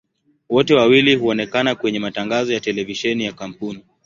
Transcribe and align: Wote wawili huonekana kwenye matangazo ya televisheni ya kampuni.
Wote 0.49 0.73
wawili 0.75 1.15
huonekana 1.15 1.75
kwenye 1.75 1.99
matangazo 1.99 2.53
ya 2.53 2.59
televisheni 2.59 3.25
ya 3.25 3.33
kampuni. 3.33 3.83